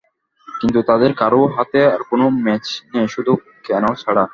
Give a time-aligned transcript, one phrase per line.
[0.47, 3.31] কিন্তু তাঁদের কারও হাতেই আর কোনো ম্যাচ নেই শুধু
[3.65, 4.23] কেন ছাড়া।